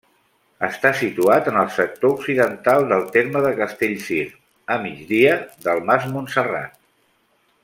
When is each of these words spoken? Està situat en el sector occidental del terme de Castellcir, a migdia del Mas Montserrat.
Està 0.67 0.91
situat 1.01 1.49
en 1.51 1.59
el 1.63 1.69
sector 1.75 2.15
occidental 2.15 2.87
del 2.93 3.05
terme 3.19 3.45
de 3.45 3.53
Castellcir, 3.61 4.25
a 4.77 4.81
migdia 4.89 5.37
del 5.69 5.87
Mas 5.91 6.13
Montserrat. 6.17 6.79